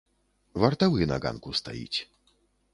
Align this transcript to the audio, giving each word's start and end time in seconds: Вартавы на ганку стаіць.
Вартавы 0.63 1.09
на 1.13 1.17
ганку 1.27 1.55
стаіць. 1.63 1.99